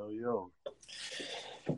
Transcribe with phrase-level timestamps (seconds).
[0.00, 1.76] Yo, yo.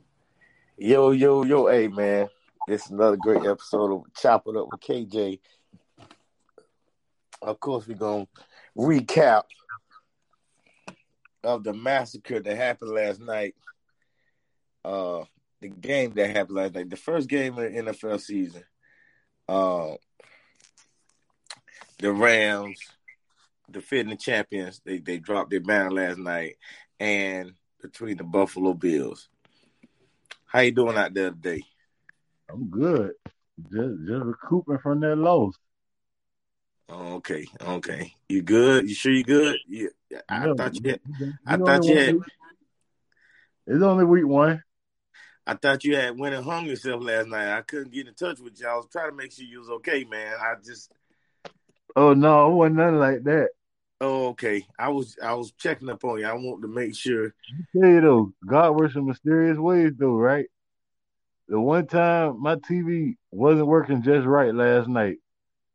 [0.78, 2.28] Yo, yo, yo, hey man.
[2.68, 5.40] It's another great episode of Chop It Up with KJ.
[7.40, 8.28] Of course, we're gonna
[8.78, 9.42] recap
[11.42, 13.56] of the massacre that happened last night.
[14.84, 15.24] Uh
[15.60, 18.62] the game that happened last night, the first game of the NFL season.
[19.48, 19.94] Uh
[21.98, 22.78] the Rams,
[23.68, 26.54] defending champions, they they dropped their banner last night,
[27.00, 29.28] and between the Buffalo Bills.
[30.46, 31.62] How you doing out there today?
[32.50, 33.12] I'm good.
[33.70, 35.54] Just just recouping from that loss.
[36.90, 38.14] Okay, okay.
[38.28, 38.88] You good?
[38.88, 39.56] You sure you good?
[39.68, 39.88] Yeah.
[40.28, 41.00] I Yeah, thought you had.
[41.46, 42.14] I thought you had.
[42.14, 42.22] week-
[43.66, 44.62] It's only week one.
[45.46, 47.56] I thought you had went and hung yourself last night.
[47.56, 48.66] I couldn't get in touch with you.
[48.68, 50.34] I was trying to make sure you was okay, man.
[50.40, 50.92] I just.
[51.96, 53.48] Oh no, it wasn't nothing like that.
[54.02, 54.66] Oh, okay.
[54.76, 56.26] I was I was checking up on you.
[56.26, 57.32] I wanted to make sure.
[57.72, 60.46] tell you though, God works in mysterious ways though, right?
[61.46, 65.18] The one time my TV wasn't working just right last night.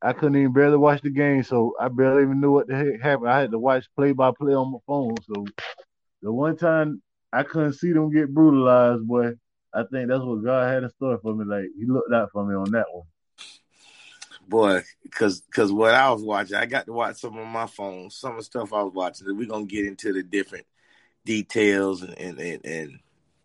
[0.02, 3.02] I couldn't even barely watch the game, so I barely even knew what the heck
[3.02, 3.30] happened.
[3.30, 5.16] I had to watch play by play on my phone.
[5.26, 5.46] So
[6.22, 7.02] the one time
[7.32, 9.36] I couldn't see them get brutalized, boy,
[9.74, 11.46] I think that's what God had in store for me.
[11.46, 13.08] Like he looked out for me on that one.
[14.48, 18.10] Boy, because because what I was watching, I got to watch some on my phone,
[18.10, 19.28] some of the stuff I was watching.
[19.36, 20.66] We're gonna get into the different
[21.26, 23.00] details and and and and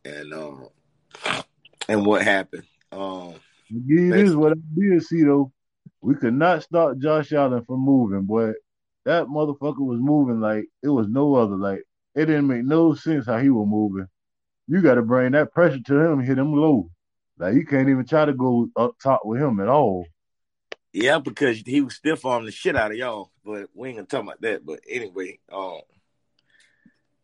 [0.04, 1.42] and, uh,
[1.88, 2.64] and what happened.
[2.90, 3.34] Um,
[3.70, 5.52] give you what I did see though,
[6.00, 8.52] we could not stop Josh Allen from moving, boy.
[9.04, 11.56] That motherfucker was moving like it was no other.
[11.56, 11.82] Like
[12.14, 14.06] it didn't make no sense how he was moving.
[14.68, 16.88] You got to bring that pressure to him, hit him low.
[17.38, 20.06] Like you can't even try to go up top with him at all.
[20.92, 24.06] Yeah, because he was stiff arming the shit out of y'all, but we ain't gonna
[24.06, 24.64] talk about that.
[24.64, 25.80] But anyway, um,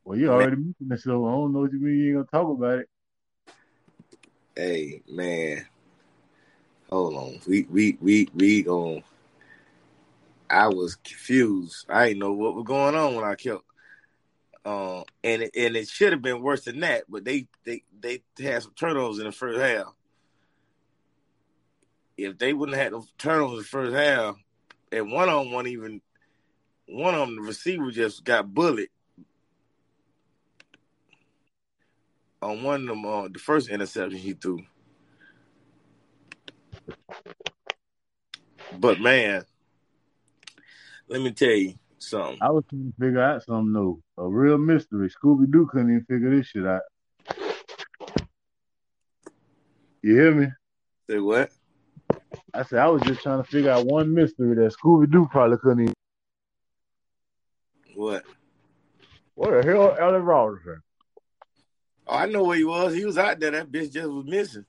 [0.05, 2.45] Well, you already mentioned it, so I don't know what you mean you ain't gonna
[2.45, 2.89] talk about it.
[4.57, 5.67] hey man,
[6.91, 9.05] hold on, we we we we going
[10.51, 11.87] I was confused.
[11.89, 13.63] I didn't know what was going on when I kept.
[14.65, 18.23] Uh, and it, and it should have been worse than that, but they they they
[18.41, 19.95] had some turnovers in the first half.
[22.19, 24.37] If they wouldn't have had those turnovers the first half,
[24.93, 26.03] and one on one even
[26.87, 28.89] one of them the receiver just got bullied
[32.43, 34.61] on one of them uh, the first interception he threw.
[38.79, 39.45] But man,
[41.09, 42.39] let me tell you something.
[42.41, 44.03] I was trying to figure out something though.
[44.19, 45.11] A real mystery.
[45.11, 46.83] Scooby Doo couldn't even figure this shit out.
[50.03, 50.47] You hear me?
[51.09, 51.51] Say what?
[52.55, 55.59] I said I was just trying to figure out one mystery that Scooby Doo probably
[55.59, 55.95] couldn't even.
[57.95, 58.25] What?
[59.35, 60.83] What the hell, Allen Robinson?
[62.07, 62.95] Oh, I know where he was.
[62.95, 63.53] He was out there.
[63.53, 64.65] That bitch just was missing.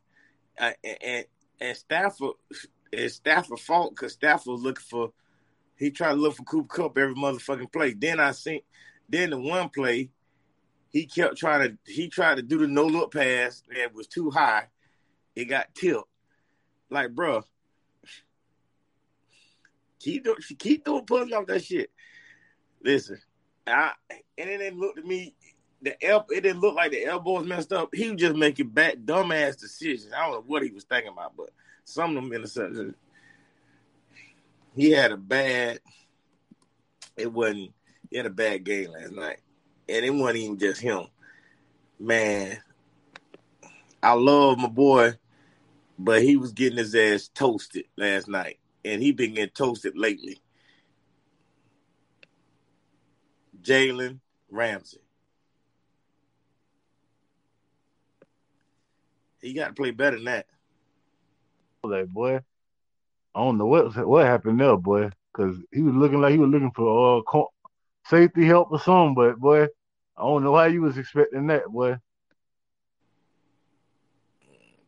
[0.59, 1.25] Uh, and, and
[1.62, 2.34] and Stafford,
[2.92, 5.12] it's Stafford fault because Stafford was looking for.
[5.76, 7.94] He tried to look for Cooper Kupp every motherfucking play.
[7.94, 8.62] Then I seen,
[9.08, 10.09] then the one play,
[10.90, 11.91] he kept trying to.
[11.91, 14.68] He tried to do the no look pass and it was too high.
[15.36, 16.03] It got tipped.
[16.89, 17.44] Like, bro,
[20.00, 21.91] keep doing, keep doing pulling off that shit.
[22.83, 23.19] Listen,
[23.67, 25.35] I and it didn't look to me
[25.81, 27.94] the el- it didn't look like the elbows messed up.
[27.94, 30.13] He was just making bad dumbass decisions.
[30.13, 31.49] I don't know what he was thinking about, but
[31.85, 32.95] some of them interceptions.
[34.75, 35.79] He had a bad.
[37.17, 37.73] It wasn't.
[38.09, 39.39] He had a bad game last night,
[39.88, 41.07] and it wasn't even just him.
[41.99, 42.57] Man,
[44.01, 45.13] I love my boy,
[45.99, 50.41] but he was getting his ass toasted last night, and he been getting toasted lately.
[53.61, 55.01] Jalen Ramsey.
[59.41, 60.47] He got to play better than that.
[61.83, 62.39] Like, boy,
[63.35, 66.49] I don't know what what happened there, boy, because he was looking like he was
[66.49, 67.43] looking for uh
[68.05, 69.16] safety help or something.
[69.16, 69.63] But boy,
[70.17, 71.97] I don't know how you was expecting that, boy.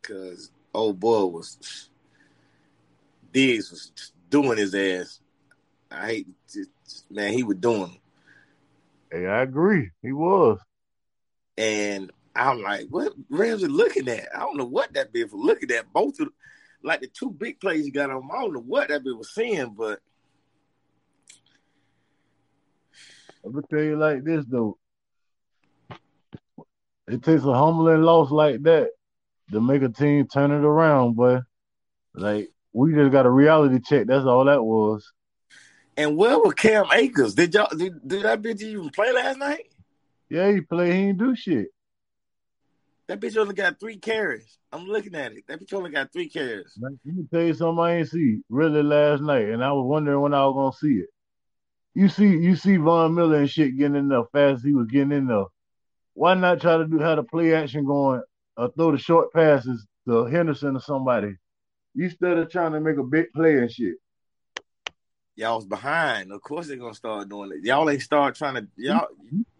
[0.01, 1.89] Cause old boy was
[3.31, 3.91] Diggs was
[4.29, 5.19] doing his ass.
[5.89, 6.27] I hate
[7.09, 7.99] man, he was doing.
[9.11, 10.59] Hey, I agree, he was.
[11.57, 14.29] And I'm like, what Ramsey looking at?
[14.33, 15.91] I don't know what that bitch was looking at.
[15.91, 16.29] Both of
[16.83, 18.29] like the two big plays he got on.
[18.31, 19.99] I don't know what that bitch was seeing, but
[23.43, 24.77] I'm gonna tell you like this though.
[27.07, 28.91] It takes a humbling loss like that
[29.51, 31.39] to make a team turn it around, boy.
[32.13, 34.07] Like we just got a reality check.
[34.07, 35.11] That's all that was.
[35.97, 37.35] and where was Cam Akers?
[37.35, 39.71] Did y'all did, did that bitch even play last night?
[40.29, 40.93] Yeah, he played.
[40.93, 41.67] He didn't do shit.
[43.07, 44.57] That bitch only got three carries.
[44.71, 45.43] I'm looking at it.
[45.47, 46.77] That bitch only got three carries.
[46.81, 50.21] Let me tell you something I ain't see really last night, and I was wondering
[50.21, 51.09] when I was gonna see it.
[51.93, 54.87] You see, you see Von Miller and shit getting in there fast as he was
[54.87, 55.43] getting in there.
[56.13, 58.21] Why not try to do how the play action going
[58.57, 61.35] or throw the short passes to Henderson or somebody?
[61.95, 63.95] Instead of trying to make a big play and shit.
[65.35, 66.31] Y'all was behind.
[66.31, 67.65] Of course they're gonna start doing it.
[67.65, 69.07] Y'all ain't start trying to y'all.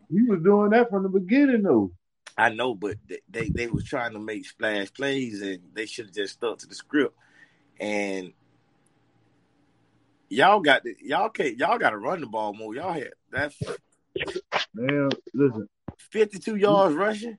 [0.10, 1.92] He was doing that from the beginning though.
[2.38, 6.06] I know, but they, they, they was trying to make splash plays and they should
[6.08, 7.16] have just stuck to the script.
[7.80, 8.34] And
[10.30, 12.74] y'all got the, y'all can't y'all got to run the ball more.
[12.74, 13.54] Y'all had that
[14.74, 15.68] Man, listen.
[15.98, 17.38] fifty two yards rushing.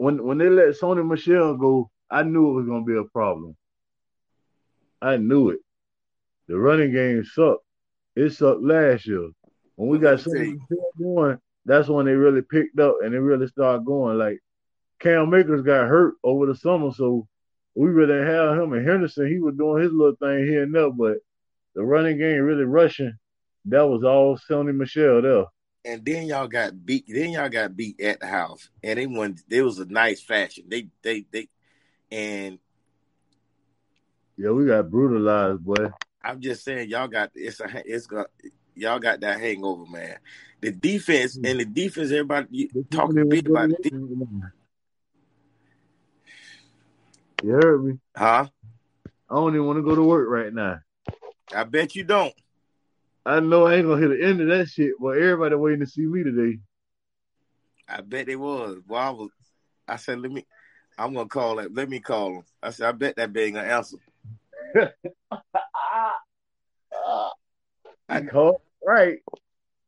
[0.00, 3.54] When when they let Sony Michel go, I knew it was gonna be a problem.
[5.02, 5.58] I knew it.
[6.48, 7.62] The running game sucked.
[8.16, 9.28] It sucked last year.
[9.76, 13.46] When we got Sony Michel going, that's when they really picked up and they really
[13.48, 14.16] started going.
[14.16, 14.38] Like
[15.00, 17.28] Cam Akers got hurt over the summer, so
[17.74, 19.28] we really had him and Henderson.
[19.28, 21.18] He was doing his little thing here and there, but
[21.74, 23.12] the running game really rushing.
[23.66, 25.44] That was all Sony Michel there.
[25.84, 27.06] And then y'all got beat.
[27.08, 29.36] Then y'all got beat at the house, and they won.
[29.48, 30.64] It was a nice fashion.
[30.68, 31.48] They they they,
[32.12, 32.58] and
[34.36, 35.90] yeah, we got brutalized, boy.
[36.22, 38.26] I'm just saying, y'all got it's a it's got
[38.74, 40.16] y'all got that hangover, man.
[40.60, 41.46] The defense hmm.
[41.46, 43.92] and the defense, everybody talking big about it.
[47.42, 48.46] You heard me, huh?
[49.30, 50.80] I don't even want to go to work right now.
[51.54, 52.34] I bet you don't.
[53.26, 55.86] I know I ain't gonna hit the end of that shit, but everybody waiting to
[55.86, 56.58] see me today.
[57.88, 58.78] I bet they was.
[58.86, 59.30] Well, I was.
[59.86, 60.46] I said, let me.
[60.96, 61.74] I'm gonna call it.
[61.74, 62.44] Let me call him.
[62.62, 63.96] I said, I bet that bitch gonna answer.
[68.08, 69.18] I called right.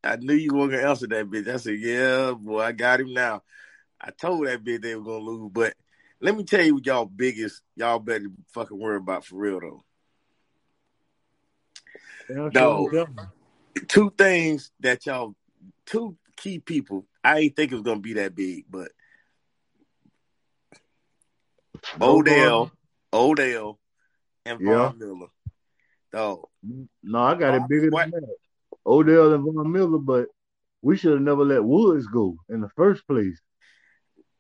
[0.04, 1.48] I knew you weren't gonna answer that bitch.
[1.48, 3.42] I said, yeah, boy, I got him now.
[4.00, 5.74] I told that bitch they were gonna lose, but
[6.20, 9.82] let me tell you what y'all biggest, y'all better fucking worry about for real though.
[12.28, 12.88] No,
[13.88, 15.34] two things that y'all,
[15.86, 17.06] two key people.
[17.24, 18.90] I ain't think it was gonna be that big, but
[22.00, 22.70] Odell,
[23.12, 23.78] Odell,
[24.44, 24.92] and Von yeah.
[24.96, 25.26] Miller.
[26.12, 26.48] Dog.
[27.02, 28.10] No, I got it bigger what?
[28.10, 28.36] than that.
[28.84, 30.26] Odell and Von Miller, but
[30.82, 33.40] we should have never let Woods go in the first place.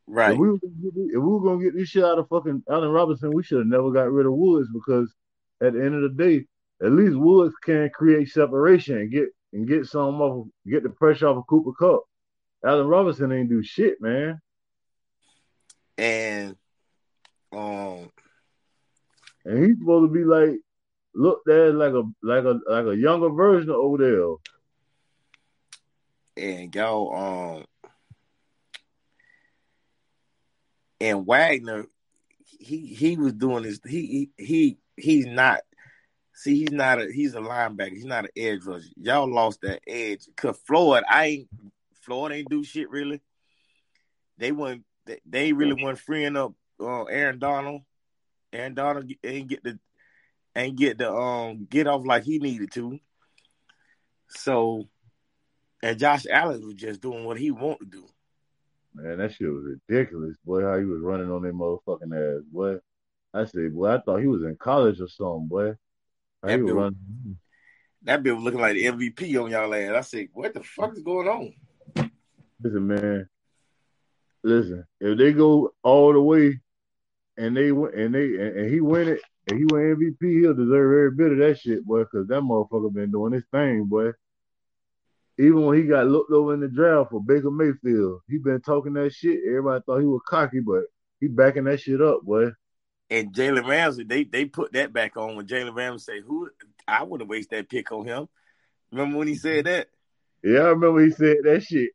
[0.06, 0.32] Right.
[0.32, 3.32] If we, were if we were gonna get this shit out of fucking Allen Robinson,
[3.32, 5.14] we should have never got rid of Woods because
[5.60, 6.46] at the end of the day,
[6.82, 11.28] at least Woods can create separation and get and get some off, get the pressure
[11.28, 12.02] off of Cooper Kupp.
[12.64, 14.40] Allen Robinson ain't do shit, man.
[15.98, 16.56] And
[17.52, 18.10] um,
[19.44, 20.58] and he's supposed to be like
[21.14, 24.40] looked at like a like a like a younger version of Odell.
[26.36, 27.64] And y'all, um,
[31.00, 31.86] and Wagner,
[32.58, 33.80] he he was doing this.
[33.86, 35.60] He he, he he's not
[36.42, 37.92] See, he's not a he's a linebacker.
[37.92, 38.88] He's not an edge rusher.
[38.96, 40.26] Y'all lost that edge.
[40.36, 41.48] Cause Floyd, I ain't
[42.00, 43.20] Floyd ain't do shit really.
[44.38, 47.82] They went they, they really weren't freeing up uh, Aaron Donald.
[48.52, 49.78] Aaron Donald ain't get the
[50.56, 52.98] ain't get the um get off like he needed to.
[54.30, 54.88] So
[55.80, 58.06] and Josh Allen was just doing what he wanted to do.
[58.96, 60.62] Man, that shit was ridiculous, boy.
[60.62, 62.78] How he was running on that motherfucking ass, boy.
[63.32, 65.76] I said, boy, I thought he was in college or something, boy.
[66.42, 66.90] That bill,
[68.02, 69.94] that bill was looking like the MVP on y'all ass.
[69.94, 71.54] I said, what the fuck is going on?
[72.60, 73.28] Listen, man.
[74.42, 76.60] Listen, if they go all the way
[77.36, 81.10] and they and they and he win it and he win MVP, he'll deserve every
[81.12, 84.10] bit of that shit, boy, because that motherfucker been doing his thing, boy.
[85.38, 88.94] Even when he got looked over in the draft for Baker Mayfield, he been talking
[88.94, 89.40] that shit.
[89.46, 90.82] Everybody thought he was cocky, but
[91.20, 92.50] he backing that shit up, boy
[93.12, 96.48] and Jalen Ramsey, they they put that back on when Jalen Ramsey say, "Who
[96.88, 98.26] I wouldn't waste that pick on him."
[98.90, 99.88] Remember when he said that?
[100.42, 101.90] Yeah, I remember he said that shit.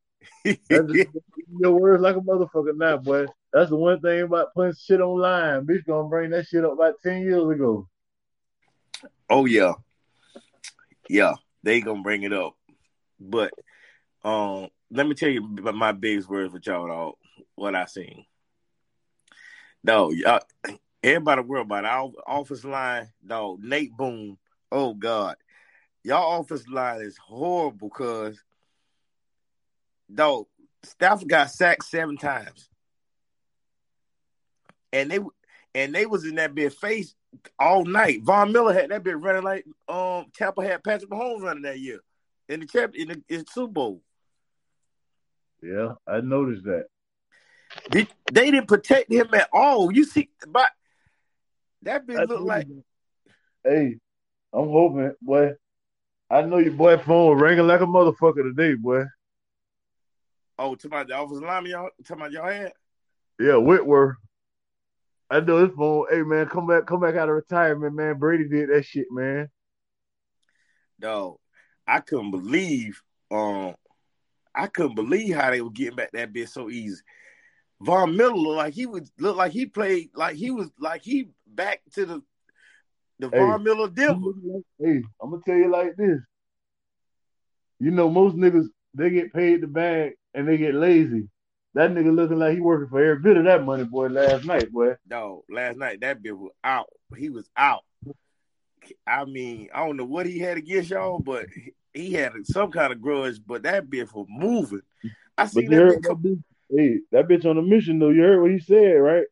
[1.60, 3.26] your words like a motherfucker now, boy.
[3.52, 5.66] That's the one thing about putting shit online.
[5.66, 7.88] Bitch gonna bring that shit up about ten years ago.
[9.28, 9.74] Oh yeah,
[11.10, 11.34] yeah,
[11.64, 12.56] they gonna bring it up.
[13.20, 13.54] But
[14.24, 16.92] um, let me tell you my biggest words with y'all.
[16.92, 17.18] All
[17.56, 18.26] what I seen.
[19.84, 20.42] No, y'all,
[21.08, 23.64] Everybody worry about our office line, dog.
[23.64, 24.38] Nate Boone.
[24.70, 25.38] Oh God,
[26.04, 28.38] y'all office line is horrible because,
[30.14, 30.48] dog,
[30.84, 32.68] Stafford got sacked seven times,
[34.92, 35.20] and they
[35.74, 37.16] and they was in that bit face
[37.58, 38.24] all night.
[38.24, 42.00] Von Miller had that bit running like um Tampa had Patrick Mahomes running that year
[42.50, 44.02] in the champ in the, in the Super Bowl.
[45.64, 46.88] Yeah, I noticed that.
[47.92, 49.92] They, they didn't protect him at all.
[49.92, 50.70] You see, but
[51.84, 52.68] that bitch look like.
[53.64, 53.98] Hey,
[54.54, 55.52] I'm hoping, boy.
[56.30, 59.04] I know your boy phone ringing like a motherfucker today, boy.
[60.60, 61.90] Oh, to my the office line, y'all.
[62.06, 62.74] To my y'all had.
[63.40, 64.18] Yeah, Whitworth.
[65.30, 66.06] I know this phone.
[66.10, 68.18] Hey man, come back, come back out of retirement, man.
[68.18, 69.50] Brady did that shit, man.
[71.00, 71.40] No,
[71.86, 73.02] I couldn't believe.
[73.30, 73.76] Um,
[74.56, 77.02] I couldn't believe how they were getting back that bit so easy.
[77.82, 81.30] Von Miller looked like he would look like he played like he was like he
[81.54, 82.24] back to the
[83.20, 84.32] the hey, Von Miller Denver.
[84.80, 86.20] Hey, I'm gonna tell you like this.
[87.80, 91.28] You know, most niggas they get paid the bag and they get lazy.
[91.74, 94.08] That nigga looking like he working for every bit of that money, boy.
[94.08, 94.96] Last night, boy.
[95.08, 96.90] No, last night that bit was out.
[97.16, 97.84] He was out.
[99.06, 101.48] I mean, I don't know what he had against y'all, but
[101.94, 103.40] he had some kind of grudge.
[103.46, 104.82] But that bit was moving.
[105.38, 106.40] I see that, bit
[106.70, 108.10] Hey, that bitch on a mission though.
[108.10, 109.26] You heard what he said, right?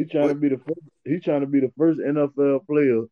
[0.00, 0.28] He trying what?
[0.30, 0.80] to be the first.
[1.04, 3.02] He trying to be the first NFL player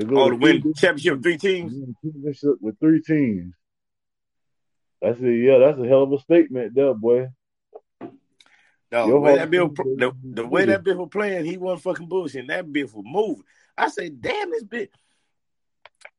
[0.00, 1.72] to go oh, to win championship with three teams.
[2.02, 3.54] Championship with three teams.
[5.00, 5.58] That's a yeah.
[5.58, 7.28] That's a hell of a statement, there, boy.
[8.90, 12.08] No, the way that bill, the, the way that bill was playing, he wasn't fucking
[12.08, 12.48] bullshit.
[12.48, 13.44] That bill was moving.
[13.76, 14.90] I say, damn, this bit.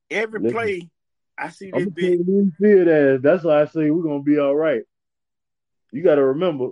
[0.10, 0.90] Every Listen, play
[1.38, 2.20] I see this bit.
[2.26, 3.20] We feel that.
[3.22, 4.84] That's why I say we're gonna be all right.
[5.92, 6.70] You got to remember,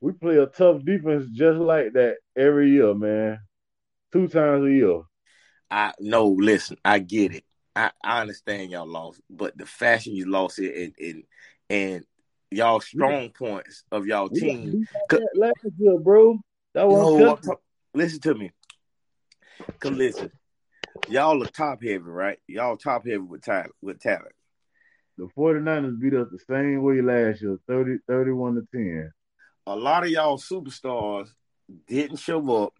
[0.00, 3.40] we play a tough defense just like that every year, man.
[4.12, 5.02] Two times a year.
[5.70, 7.44] I no, listen, I get it.
[7.74, 11.22] I, I understand y'all lost, but the fashion you lost it and and,
[11.68, 12.04] and
[12.50, 14.86] y'all strong points of y'all team.
[15.34, 16.38] Last year, bro.
[16.74, 17.56] That was no,
[17.94, 18.52] listen to me.
[19.80, 20.30] Cause listen,
[21.08, 22.38] y'all are top heavy, right?
[22.46, 23.72] Y'all top heavy with talent.
[23.82, 24.32] With talent.
[25.18, 29.12] The 49ers beat us the same way last year, 30, 31 to 10.
[29.66, 31.28] A lot of y'all superstars
[31.88, 32.72] didn't show up.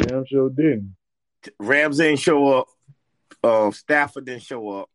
[0.00, 0.96] Damn sure didn't.
[1.58, 2.66] Rams didn't show up.
[3.42, 4.90] Uh, Stafford didn't show up.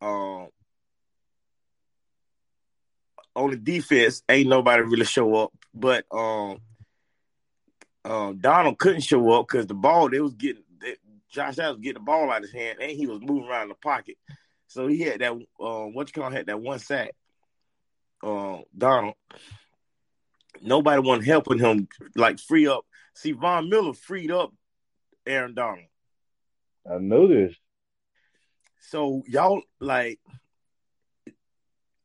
[0.00, 0.48] Um,
[3.36, 5.52] on the defense, ain't nobody really show up.
[5.74, 6.58] But um,
[8.04, 10.62] um, Donald couldn't show up because the ball they was getting
[11.30, 13.68] Josh Allen was getting the ball out of his hand and he was moving around
[13.68, 14.16] the pocket.
[14.66, 17.12] So he had that uh, what you call had that one sack.
[18.22, 19.14] Uh, Donald.
[20.60, 22.84] Nobody wasn't helping him like free up.
[23.14, 24.52] See, Von Miller freed up
[25.26, 25.86] Aaron Donald.
[26.90, 27.54] I know this.
[28.80, 30.18] So y'all like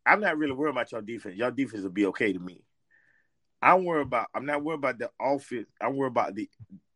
[0.05, 1.35] I'm not really worried about your defense.
[1.35, 2.63] Your defense will be okay to me.
[3.61, 5.67] I'm worried about I'm not worried about the offense.
[5.81, 6.49] I'm worried about the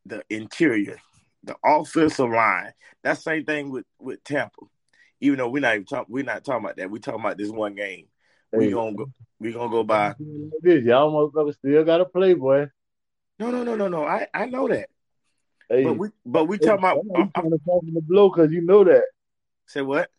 [0.05, 0.97] the interior
[1.43, 2.73] the offensive line.
[3.03, 4.61] That same thing with with Tampa.
[5.21, 6.89] Even though we're not even talk, we're not talking about that.
[6.89, 8.07] We're talking about this one game.
[8.51, 9.11] We gonna go.
[9.39, 10.15] We gonna go by.
[10.61, 12.67] This y'all motherfuckers still got a playboy.
[13.37, 14.03] No, no, no, no, no.
[14.03, 14.89] I I know that.
[15.69, 16.97] Hey, but we but we talking about.
[16.97, 19.03] I'm, uh, uh, trying to soften the blow because you know that.
[19.67, 20.09] Say what?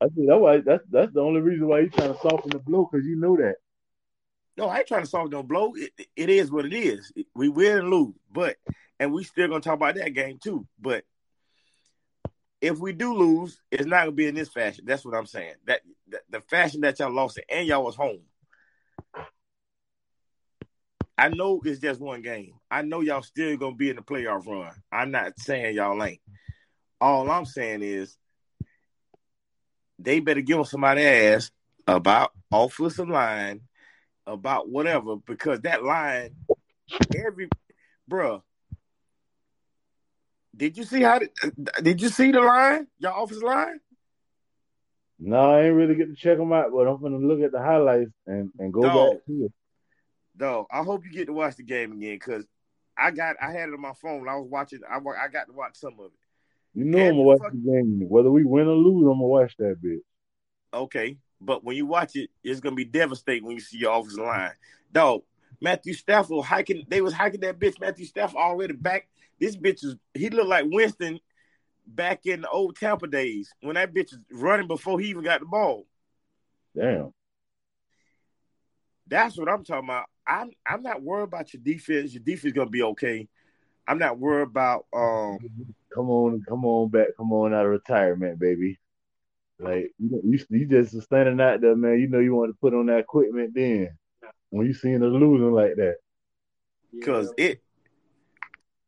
[0.00, 2.58] I said that why that's that's the only reason why you trying to soften the
[2.58, 3.56] blow because you know that.
[4.56, 5.74] No, I ain't trying to soften no blow.
[5.74, 7.12] It, it is what it is.
[7.34, 8.56] We win and lose, but
[8.98, 10.66] and we still gonna talk about that game too.
[10.80, 11.04] But
[12.60, 14.84] if we do lose, it's not gonna be in this fashion.
[14.86, 15.54] That's what I'm saying.
[15.66, 15.82] That,
[16.30, 18.20] the fashion that y'all lost it and y'all was home.
[21.18, 22.52] I know it's just one game.
[22.70, 24.72] I know y'all still gonna be in the playoff run.
[24.92, 26.20] I'm not saying y'all ain't.
[27.00, 28.16] All I'm saying is
[29.98, 31.50] they better give them somebody ass
[31.86, 33.62] about offensive line,
[34.26, 36.34] about whatever, because that line,
[37.16, 37.48] every
[38.10, 38.42] bruh,
[40.54, 41.18] did you see how?
[41.18, 41.30] Did,
[41.82, 42.86] did you see the line?
[42.98, 43.80] Your office line?
[45.18, 47.58] No, I ain't really get to check them out, but I'm gonna look at the
[47.58, 49.12] highlights and, and go Dog.
[49.12, 49.52] back to it.
[50.36, 52.44] Dog, I hope you get to watch the game again because
[52.96, 54.28] I got I had it on my phone.
[54.28, 54.80] I was watching.
[54.88, 56.12] I I got to watch some of it.
[56.74, 59.02] You know and I'm gonna watch fuck, the game, whether we win or lose.
[59.02, 60.00] I'm gonna watch that bitch.
[60.74, 64.18] Okay, but when you watch it, it's gonna be devastating when you see your office
[64.18, 64.52] line.
[64.92, 65.22] Dog,
[65.62, 66.84] Matthew Stafford hiking.
[66.88, 67.80] They was hiking that bitch.
[67.80, 69.08] Matthew Stafford already back
[69.38, 71.20] this bitch is he looked like Winston
[71.86, 75.40] back in the old Tampa days when that bitch was running before he even got
[75.40, 75.86] the ball.
[76.76, 77.12] Damn.
[79.06, 80.06] That's what I'm talking about.
[80.26, 82.12] I'm I'm not worried about your defense.
[82.12, 83.28] Your defense gonna be okay.
[83.86, 85.38] I'm not worried about um
[85.94, 88.78] come on, come on back, come on out of retirement, baby.
[89.58, 92.00] Like you, you, you just standing out there, man.
[92.00, 93.96] You know you want to put on that equipment then
[94.50, 95.96] when you seeing us losing like that.
[96.92, 97.60] Because it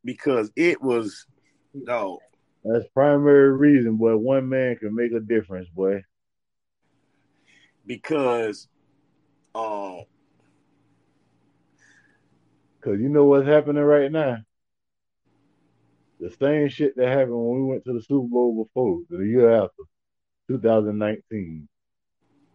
[0.03, 1.25] because it was
[1.73, 2.19] no.
[2.63, 4.17] That's primary reason, boy.
[4.17, 6.03] One man can make a difference, boy.
[7.85, 8.67] Because
[9.55, 10.03] um
[12.81, 14.37] Cause you know what's happening right now.
[16.19, 19.51] The same shit that happened when we went to the Super Bowl before, the year
[19.53, 19.83] after,
[20.49, 21.67] 2019,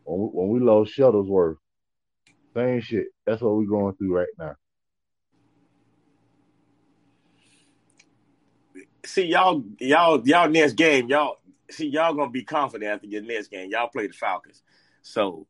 [0.05, 1.57] when we, when we lost Shuttlesworth.
[2.55, 3.09] Same shit.
[3.27, 4.55] That's what we're going through right now.
[9.05, 11.39] See y'all, y'all, y'all next game, y'all
[11.71, 13.71] see y'all gonna be confident after your next game.
[13.71, 14.63] Y'all play the Falcons,
[15.03, 15.47] so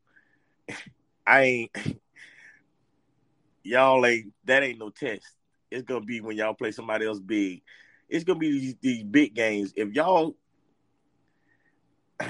[1.26, 1.70] I ain't
[3.62, 5.26] y'all ain't that ain't no test.
[5.70, 7.62] It's gonna be when y'all play somebody else big.
[8.08, 9.73] It's gonna be these, these big games.
[9.76, 10.37] If y'all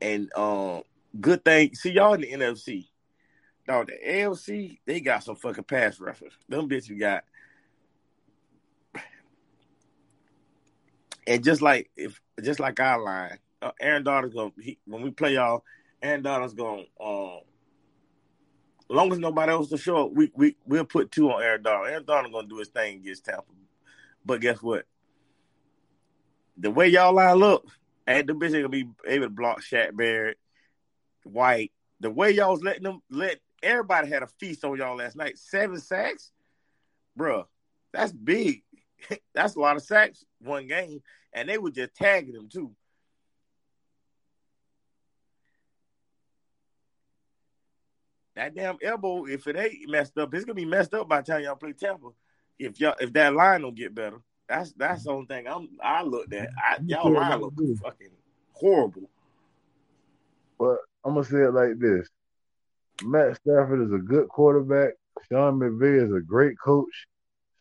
[0.00, 0.82] and um
[1.20, 2.86] good thing, see y'all in the NFC.
[3.66, 6.32] Dog, the AFC, they got some fucking pass rushers.
[6.48, 7.24] Them bitches got
[11.30, 15.10] and just like if just like our line, uh, Aaron Donald's gonna he, when we
[15.12, 15.64] play y'all,
[16.02, 17.40] Aaron Donald's gonna um
[18.88, 21.88] long as nobody else to show up, we we we'll put two on Aaron Donald.
[21.88, 23.44] Aaron Donald gonna do his thing against Tampa.
[24.26, 24.86] But guess what?
[26.56, 27.64] The way y'all line up,
[28.08, 30.38] and the bitch ain't gonna be able to block Shaq Barrett,
[31.22, 31.70] White.
[32.00, 35.38] The way y'all was letting them let everybody had a feast on y'all last night.
[35.38, 36.32] Seven sacks,
[37.16, 37.46] bruh.
[37.92, 38.64] That's big.
[39.34, 41.02] that's a lot of sacks one game,
[41.32, 42.74] and they were just tagging them too.
[48.40, 51.30] that damn elbow, if it ain't messed up, it's gonna be messed up by the
[51.30, 52.08] time y'all play Tampa.
[52.58, 56.02] If y'all if that line don't get better, that's that's the only thing I'm I
[56.02, 56.48] looked at.
[56.56, 58.08] I, y'all line look fucking
[58.52, 59.10] horrible.
[60.58, 62.08] But I'm gonna say it like this:
[63.02, 64.94] Matt Stafford is a good quarterback.
[65.30, 67.08] Sean McVay is a great coach.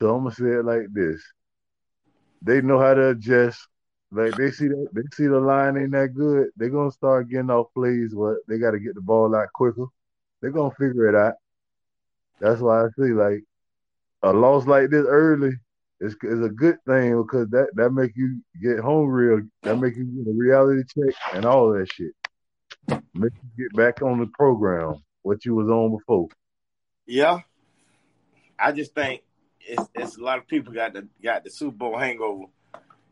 [0.02, 1.22] So I'm gonna say it like this:
[2.42, 3.68] They know how to adjust.
[4.12, 6.50] Like they see that they see the line ain't that good.
[6.56, 9.86] They're gonna start getting off plays, but they got to get the ball out quicker.
[10.42, 11.36] They're gonna figure it out.
[12.40, 13.44] That's why I see like
[14.24, 15.52] a loss like this early
[16.00, 19.44] is is a good thing because that that make you get hungry.
[19.64, 22.14] That make you get a reality check and all that shit.
[23.14, 26.30] Make you get back on the program what you was on before.
[27.06, 27.42] Yeah,
[28.58, 29.22] I just think
[29.62, 32.46] it's, it's a lot of people got the got the Super Bowl hangover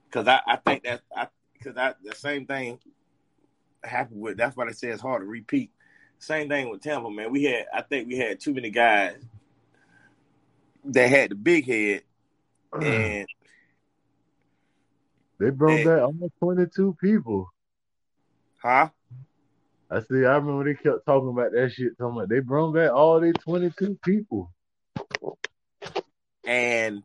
[0.10, 2.79] because I, I think that I because I the same thing
[3.83, 4.38] happened with.
[4.38, 5.71] That's why they say it's hard to repeat
[6.19, 7.31] same thing with Tampa, man.
[7.31, 9.15] We had, I think we had too many guys
[10.86, 12.03] that had the big head,
[12.73, 12.86] uh-huh.
[12.86, 13.27] and
[15.39, 17.49] they brought back almost twenty-two people.
[18.57, 18.89] Huh?
[19.89, 20.25] I see.
[20.25, 21.97] I remember they kept talking about that shit.
[21.97, 24.51] Talking about they brought back all these twenty-two people,
[26.47, 27.03] and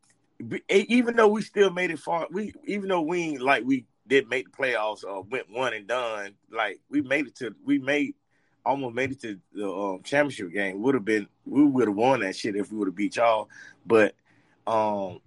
[0.71, 4.51] even though we still made it far, we even though we like we did make
[4.51, 8.15] the playoffs or went one and done, like we made it to we made
[8.65, 10.81] almost made it to the um, championship game.
[10.81, 13.49] Would have been we would have won that shit if we would have beat y'all.
[13.85, 14.15] But
[14.67, 15.21] um,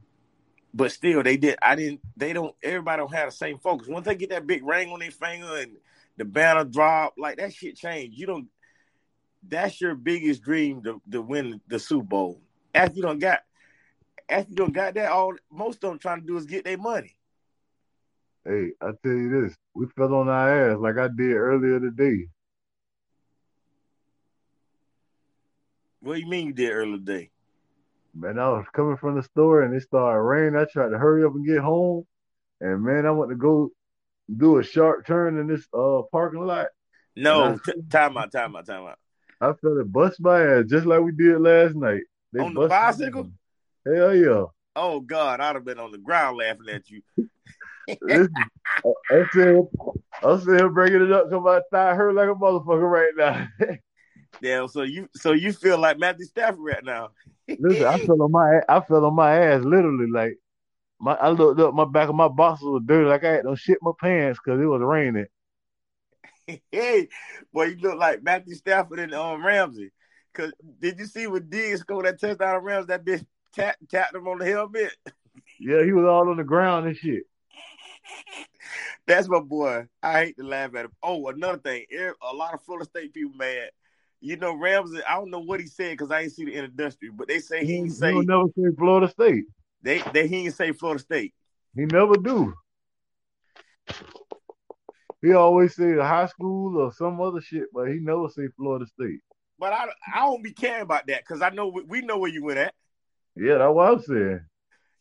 [0.73, 1.58] but still they did.
[1.62, 2.01] I didn't.
[2.15, 2.56] They don't.
[2.63, 3.88] Everybody don't have the same focus.
[3.88, 5.73] Once they get that big ring on their finger and
[6.17, 8.17] the banner drop, like that shit changed.
[8.17, 8.47] You don't.
[9.47, 12.41] That's your biggest dream to, to win the Super Bowl.
[12.73, 13.41] After you don't got,
[14.30, 16.78] after you don't got that, all most of them trying to do is get their
[16.78, 17.16] money.
[18.46, 22.28] Hey, I tell you this, we fell on our ass like I did earlier today.
[26.02, 27.32] What do you mean you did earlier today?
[28.14, 30.56] Man, I was coming from the store and it started raining.
[30.56, 32.06] I tried to hurry up and get home.
[32.62, 33.72] And man, I went to go
[34.34, 36.68] do a sharp turn in this uh parking lot.
[37.16, 39.00] No, t- time out, time out, time out.
[39.42, 42.04] I felt it bust my ass just like we did last night.
[42.32, 43.32] They on the bicycle?
[43.86, 44.45] Hell yeah.
[44.76, 47.02] Oh God, I'd have been on the ground laughing at you.
[48.02, 48.34] Listen,
[48.86, 49.67] I, I said
[50.24, 53.48] I'm still bringing it up because my thigh hurt like a motherfucker right now.
[54.41, 57.10] Damn, so you so you feel like Matthew Stafford right now.
[57.48, 60.38] Listen, I fell on my I fell on my ass literally like
[61.00, 63.56] my I looked up my back of my boxes was dirty like I had to
[63.56, 65.28] shit my pants because it was raining.
[66.71, 67.08] hey,
[67.54, 69.91] boy, you look like Matthew Stafford and um Ramsey.
[70.34, 72.88] Cause did you see when Diggs scored that touchdown on Rams?
[72.88, 74.91] That bitch tapped tapped him on the helmet.
[75.60, 77.24] yeah, he was all on the ground and shit.
[79.08, 79.88] That's my boy.
[80.02, 80.91] I hate to laugh at him.
[81.02, 81.86] Oh, another thing,
[82.22, 83.70] a lot of Florida State people mad
[84.26, 87.10] you know, Ramsey, I don't know what he said because I ain't see the industry,
[87.10, 89.46] but they say he, he say he never say Florida State.
[89.84, 91.34] They they he ain't say Florida State.
[91.76, 92.54] He never do.
[95.22, 99.20] He always say high school or some other shit, but he never say Florida State.
[99.60, 102.32] But I I don't be caring about that because I know we, we, know where
[102.32, 102.74] you went at.
[103.36, 104.39] Yeah, that's what I'm saying.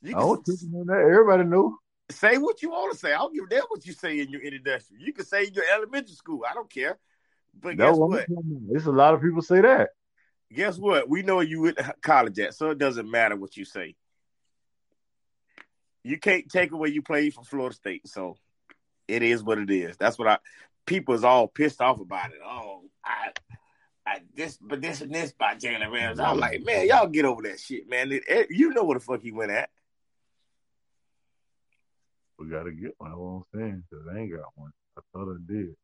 [0.02, 1.08] You I don't think that.
[1.10, 1.78] Everybody knew.
[2.10, 3.12] Say what you want to say.
[3.12, 4.98] I don't give a damn what you say in your industry.
[5.00, 6.42] You can say in your elementary school.
[6.48, 6.98] I don't care.
[7.58, 8.26] But guess what?
[8.68, 9.90] There's a lot of people say that.
[10.52, 11.08] guess what?
[11.08, 13.94] We know you went to college at, so it doesn't matter what you say.
[16.02, 18.36] You can't take away you played for Florida State, so
[19.08, 19.96] it is what it is.
[19.96, 20.38] That's what I
[20.86, 22.40] people is all pissed off about it.
[22.44, 23.30] Oh, I
[24.06, 26.20] I this but this and this by Jalen Rams.
[26.20, 28.12] I'm like, man, y'all get over that shit, man.
[28.12, 29.70] It, it, you know where the fuck he went at.
[32.38, 33.12] We gotta get one.
[33.12, 34.72] What I'm saying, because I ain't got one.
[34.98, 35.74] I thought I did.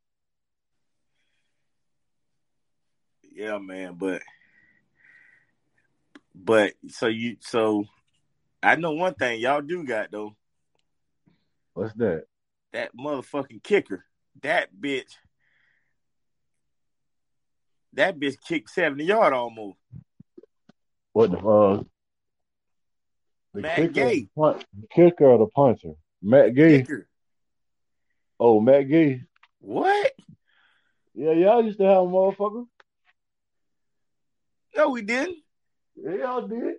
[3.33, 4.22] Yeah, man, but
[6.35, 7.87] but so you so
[8.62, 10.37] I know one thing y'all do got though.
[11.72, 12.24] What's that?
[12.72, 14.04] That motherfucking kicker.
[14.42, 15.16] That bitch.
[17.94, 19.79] That bitch kicked 70 yard almost.
[21.12, 21.83] What the uh
[23.53, 24.29] the Matt kicker, Gay.
[24.37, 25.92] punt, kicker or the punter?
[26.22, 26.79] Matt Gay.
[26.83, 27.09] Kicker.
[28.38, 29.22] Oh, Matt Gay.
[29.61, 30.12] What?
[31.14, 32.66] Yeah, y'all used to have a motherfucker.
[34.76, 35.38] No, we didn't.
[35.96, 36.76] Yeah, y'all did.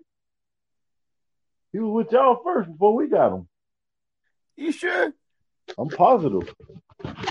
[1.73, 3.47] He was with y'all first before we got him.
[4.55, 5.13] You sure?
[5.77, 6.53] I'm positive.
[6.97, 7.25] Because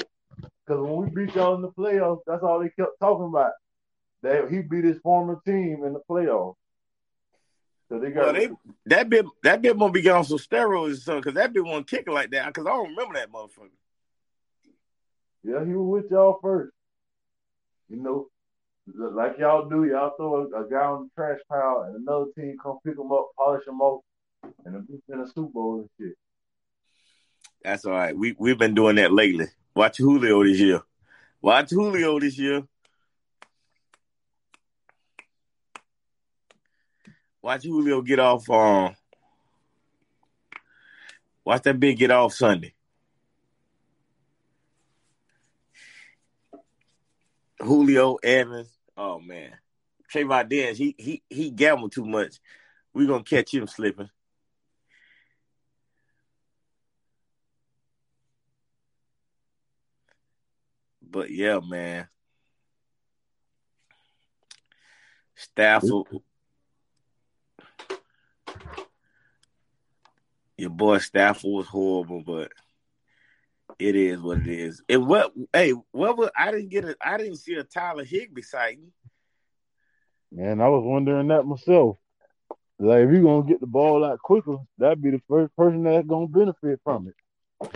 [0.67, 3.53] when we beat y'all in the playoffs, that's all they kept talking about.
[4.23, 6.57] That he beat his former team in the playoffs.
[7.89, 8.51] So they got Well, they
[8.87, 11.89] that bit that bit gonna be on some steroids or something because that bit won't
[11.89, 13.71] kick like that because I don't remember that motherfucker.
[15.43, 16.73] Yeah, he was with y'all first.
[17.89, 18.29] You know,
[18.95, 22.57] like y'all do, y'all throw a, a guy on the trash pile and another team
[22.63, 24.03] come pick him up, polish him off,
[24.65, 26.17] and a beat in a Super Bowl and shit.
[27.65, 28.17] That's all right.
[28.17, 29.47] We we've been doing that lately.
[29.75, 30.83] Watch Julio this year.
[31.43, 32.63] Watch Julio this year.
[37.43, 38.95] Watch Julio get off um
[41.45, 42.75] watch that big get off Sunday.
[47.61, 48.69] Julio Evans.
[48.97, 49.53] Oh man.
[50.13, 52.37] Trayvon Dance, he he he gambled too much.
[52.93, 54.11] We're gonna catch him slipping.
[61.03, 62.09] But yeah, man.
[65.37, 66.07] Stafford.
[70.61, 72.53] Your boy Stafford was horrible, but
[73.79, 74.83] it is what it is.
[74.91, 78.43] And what hey, what was I didn't get a I didn't see a Tyler Higbee
[78.43, 78.93] sighting.
[80.31, 81.97] Man, I was wondering that myself.
[82.79, 86.07] Like, if you're gonna get the ball out quicker, that'd be the first person that's
[86.07, 87.71] gonna benefit from it.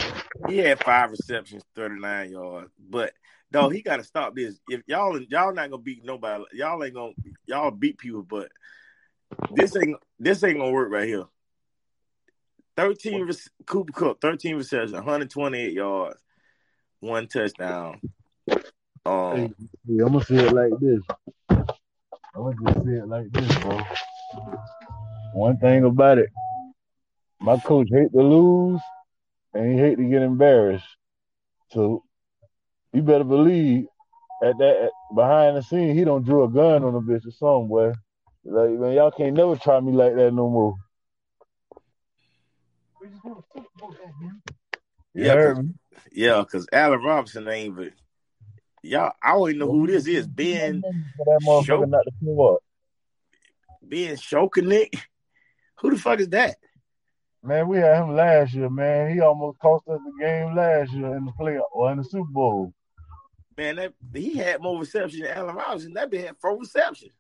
[0.47, 2.71] He had five receptions, 39 yards.
[2.79, 3.15] But
[3.51, 4.61] no, he gotta stop this.
[4.69, 7.15] If y'all y'all not gonna beat nobody, y'all ain't gonna
[7.47, 8.51] y'all beat people, but
[9.55, 11.25] this ain't this ain't gonna work right here.
[12.77, 16.21] 13 rec- Cooper Kupp, 13 receptions, 128 yards,
[17.01, 18.01] one touchdown.
[19.07, 19.51] Um, hey,
[19.89, 21.01] I'm gonna say it like this.
[22.35, 23.81] I'm gonna just say it like this, bro.
[25.35, 26.31] One thing about it,
[27.41, 28.81] my coach hate to lose
[29.53, 30.87] and he hate to get embarrassed.
[31.71, 32.05] So
[32.93, 33.87] you better believe
[34.43, 37.31] at that at, behind the scene he don't drew a gun on a bitch or
[37.33, 37.95] somewhere.
[38.45, 40.75] Like man, y'all can't never try me like that no more.
[45.15, 45.55] Yeah,
[46.13, 47.93] yeah, because Allen Robinson ain't even
[48.83, 49.13] y'all.
[49.23, 50.27] I don't even know who this is.
[50.27, 52.59] Ben For that not to show.
[53.83, 54.99] Ben Skowronek.
[55.81, 56.57] Who the fuck is that?
[57.43, 59.13] Man, we had him last year, man.
[59.13, 62.31] He almost cost us the game last year in the play or in the Super
[62.31, 62.73] Bowl.
[63.57, 65.93] Man, that he had more receptions than Allen Robinson.
[65.93, 67.13] That bitch had four receptions.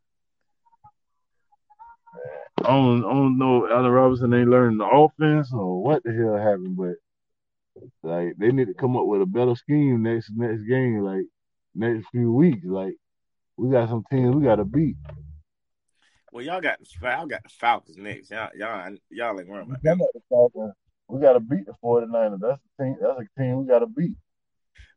[2.64, 6.12] I don't, I don't know if Allen Robinson ain't learning the offense or what the
[6.12, 6.94] hell happened, but
[8.02, 11.24] like they need to come up with a better scheme next next game, like
[11.74, 12.64] next few weeks.
[12.64, 12.94] Like
[13.56, 14.96] we got some teams we got to beat.
[16.32, 18.30] Well, y'all got y'all got the Falcons next.
[18.30, 20.06] Y'all y'all y'all ain't worrying We about got them.
[20.14, 20.72] the Falcons.
[21.08, 22.40] We got to beat the 49ers.
[22.40, 22.96] That's the team.
[23.00, 24.16] That's a team we got to beat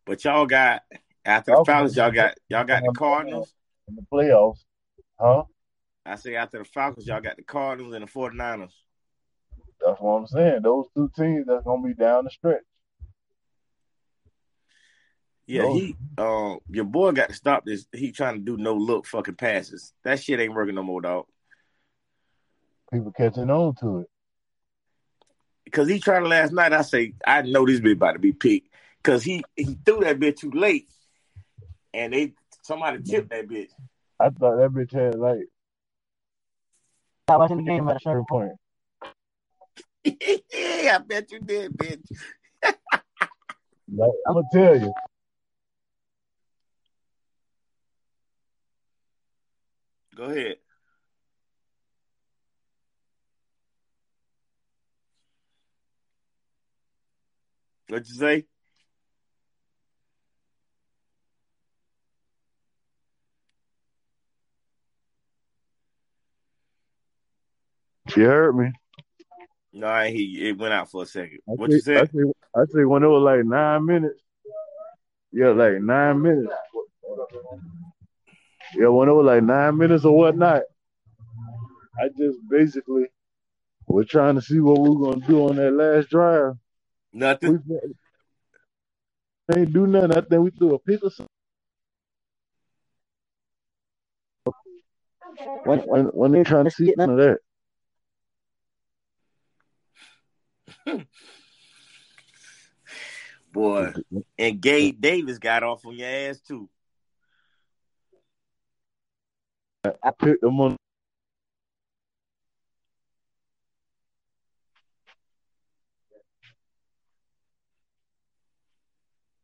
[0.06, 0.84] But y'all got
[1.26, 1.68] after the Falcons.
[1.68, 3.54] Falcons, y'all got y'all got the Cardinals.
[3.88, 4.60] in the playoffs,
[5.20, 5.44] huh?
[6.08, 8.72] I say after the Falcons, y'all got the Cardinals and the 49ers.
[9.86, 10.62] That's what I'm saying.
[10.64, 12.64] Those two teams that's gonna be down the stretch.
[15.46, 15.74] Yeah, No.
[15.74, 17.86] he um your boy got to stop this.
[17.94, 19.94] He trying to do no look fucking passes.
[20.04, 21.26] That shit ain't working no more, dog.
[22.92, 24.08] People catching on to it.
[25.66, 26.74] Because he tried it last night.
[26.74, 28.70] I say I know this bitch about to be picked.
[29.04, 30.88] Cause he he threw that bitch too late,
[31.94, 33.70] and they somebody tipped that bitch.
[34.20, 35.48] I thought that bitch had like
[37.28, 38.52] Not watching the game at a certain certain point.
[40.06, 42.06] yeah, I bet you did, bitch.
[44.28, 44.94] I'm gonna tell you,
[50.16, 50.58] Go ahead.
[57.90, 58.46] What'd you say?
[68.18, 68.72] You heard me.
[69.74, 70.50] No, I ain't hear.
[70.50, 71.38] It went out for a second.
[71.48, 71.98] I What say, you said?
[71.98, 74.20] I say, I say when it was like nine minutes.
[75.32, 76.52] Yeah, like nine minutes.
[78.76, 80.64] Yeah, when it was like nine minutes or whatnot.
[82.00, 83.06] I just basically
[83.86, 86.54] was trying to see what we were gonna do on that last drive.
[87.14, 87.64] Nothing.
[89.48, 90.12] We ain't do nothing.
[90.12, 91.28] I think we threw a pick or something.
[95.66, 97.38] When when when they trying to see none of that.
[103.52, 103.94] Boy.
[104.38, 106.70] And Gabe Davis got off on your ass too.
[109.86, 110.76] I picked them on.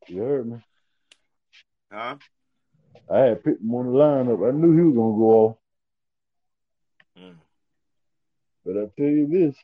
[0.08, 0.58] You heard me.
[1.92, 2.18] Huh?
[3.10, 4.48] I had picked him on the lineup.
[4.48, 5.58] I knew he was gonna go off.
[7.18, 7.36] Mm.
[8.66, 9.56] But I tell you this,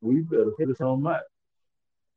[0.00, 1.22] we better hit us on that.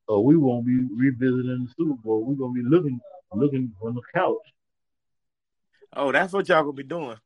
[0.07, 2.23] Or we won't be revisiting the Super Bowl.
[2.25, 2.99] We're gonna be looking
[3.33, 4.37] looking on the couch.
[5.95, 7.17] Oh, that's what y'all gonna be doing.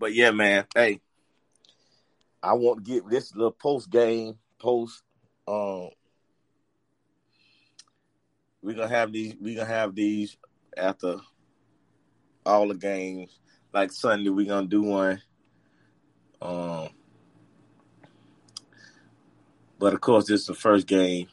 [0.00, 0.64] But yeah, man.
[0.74, 0.98] Hey,
[2.42, 5.02] I want to get this little post game post.
[5.46, 5.90] Um,
[8.62, 9.34] we're gonna have these.
[9.38, 10.38] We're gonna have these
[10.74, 11.16] after
[12.46, 13.38] all the games.
[13.74, 15.20] Like Sunday, we're gonna do one.
[16.40, 16.88] Um,
[19.78, 21.28] but of course, this is the first game.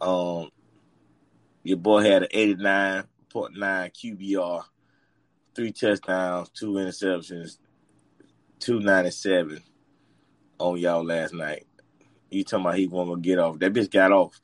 [0.00, 0.50] Um,
[1.64, 4.62] your boy had an eighty-nine point nine QBR,
[5.56, 7.58] three touchdowns, two interceptions,
[8.62, 9.60] two ninety-seven
[10.58, 11.66] on y'all last night.
[12.30, 13.58] You talking about he wasn't gonna get off?
[13.58, 14.40] That bitch got off.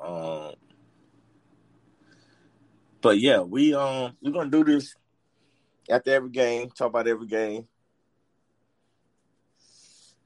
[0.00, 0.54] Um,
[3.00, 4.96] but yeah, we um we're gonna do this
[5.88, 6.70] after every game.
[6.70, 7.68] Talk about every game,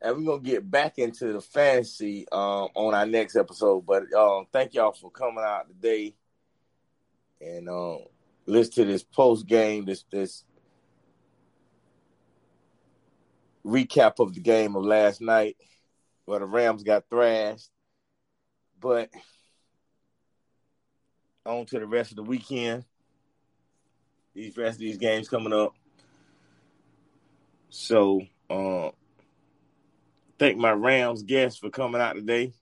[0.01, 3.85] and we're gonna get back into the fantasy um on our next episode.
[3.85, 6.15] But um, thank y'all for coming out today
[7.43, 7.99] and um
[8.47, 9.85] listen to this post game.
[9.85, 10.45] This this
[13.65, 15.57] recap of the game of last night
[16.25, 17.71] where the Rams got thrashed.
[18.81, 19.11] But
[21.47, 22.85] on to the rest of the weekend.
[24.35, 25.75] These rest of these games coming up.
[27.71, 28.91] So uh
[30.39, 32.53] thank my Rams guests for coming out today.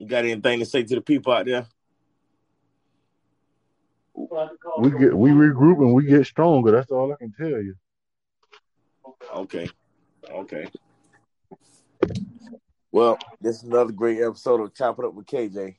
[0.00, 1.66] You got anything to say to the people out there?
[4.78, 6.72] We get we regroup and we get stronger.
[6.72, 7.76] That's all I can tell you.
[9.34, 9.68] Okay.
[10.30, 10.68] Okay.
[12.90, 15.76] Well, this is another great episode of Chop It Up with KJ.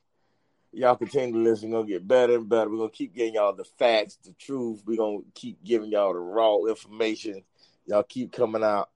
[0.71, 1.71] Y'all continue to listen.
[1.71, 2.69] We're gonna get better and better.
[2.69, 4.83] We're gonna keep getting y'all the facts, the truth.
[4.85, 7.43] We're gonna keep giving y'all the raw information.
[7.87, 8.91] Y'all keep coming out.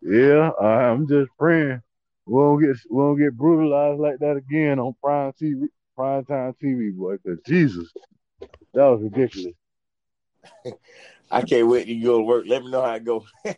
[0.00, 1.82] Yeah, I'm just praying
[2.28, 6.54] we won't get we won't get brutalized like that again on prime TV, prime time
[6.62, 7.16] TV, boy.
[7.26, 7.90] Cause Jesus,
[8.74, 9.54] that was ridiculous.
[11.30, 12.44] I can't wait to go to work.
[12.46, 13.24] Let me know how it goes.
[13.46, 13.56] I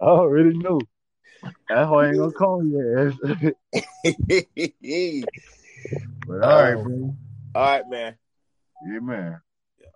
[0.00, 0.80] already know.
[1.68, 3.14] That's why I ain't gonna call you ass.
[6.26, 7.16] but all right, Um, bro.
[7.54, 8.16] All right, man.
[8.86, 9.40] Yeah, man.
[9.80, 9.86] Yeah.